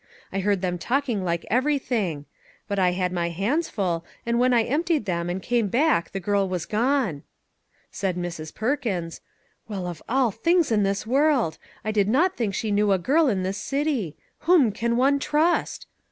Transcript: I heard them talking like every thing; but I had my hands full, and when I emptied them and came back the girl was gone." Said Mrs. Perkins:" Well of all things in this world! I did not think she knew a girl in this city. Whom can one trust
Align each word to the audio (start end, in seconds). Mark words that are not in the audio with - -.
I 0.33 0.39
heard 0.39 0.63
them 0.63 0.79
talking 0.79 1.23
like 1.23 1.45
every 1.51 1.77
thing; 1.77 2.25
but 2.67 2.79
I 2.79 2.93
had 2.93 3.11
my 3.13 3.29
hands 3.29 3.69
full, 3.69 4.03
and 4.25 4.39
when 4.39 4.51
I 4.51 4.63
emptied 4.63 5.05
them 5.05 5.29
and 5.29 5.39
came 5.43 5.67
back 5.67 6.09
the 6.09 6.19
girl 6.19 6.49
was 6.49 6.65
gone." 6.65 7.21
Said 7.91 8.17
Mrs. 8.17 8.51
Perkins:" 8.51 9.21
Well 9.69 9.85
of 9.85 10.01
all 10.09 10.31
things 10.31 10.71
in 10.71 10.81
this 10.81 11.05
world! 11.05 11.59
I 11.85 11.91
did 11.91 12.09
not 12.09 12.35
think 12.35 12.55
she 12.55 12.71
knew 12.71 12.91
a 12.91 12.97
girl 12.97 13.27
in 13.27 13.43
this 13.43 13.59
city. 13.59 14.15
Whom 14.39 14.71
can 14.71 14.97
one 14.97 15.19
trust 15.19 15.85